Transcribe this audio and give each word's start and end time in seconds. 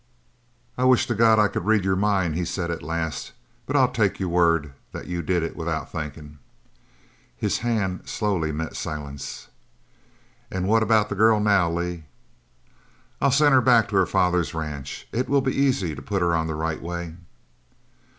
"I 0.79 0.83
wish 0.83 1.05
to 1.05 1.13
God 1.13 1.37
I 1.37 1.47
could 1.47 1.67
read 1.67 1.83
your 1.85 1.95
mind," 1.95 2.33
he 2.33 2.43
said 2.43 2.71
at 2.71 2.81
last, 2.81 3.33
"but 3.67 3.75
I'll 3.75 3.91
take 3.91 4.19
your 4.19 4.29
word 4.29 4.73
that 4.93 5.05
you 5.05 5.21
did 5.21 5.43
it 5.43 5.55
without 5.55 5.91
thinking." 5.91 6.39
His 7.37 7.59
hand 7.59 8.09
slowly 8.09 8.51
met 8.51 8.75
Silent's. 8.75 9.49
"An' 10.49 10.65
what 10.65 10.81
about 10.81 11.09
the 11.09 11.15
girl 11.15 11.39
now, 11.39 11.69
Lee?" 11.69 12.05
"I'll 13.21 13.29
send 13.29 13.53
her 13.53 13.61
back 13.61 13.89
to 13.89 13.95
her 13.97 14.07
father's 14.07 14.55
ranch. 14.55 15.07
It 15.11 15.29
will 15.29 15.39
be 15.41 15.53
easy 15.53 15.93
to 15.93 16.01
put 16.01 16.23
her 16.23 16.33
on 16.35 16.47
the 16.47 16.55
right 16.55 16.81
way." 16.81 17.15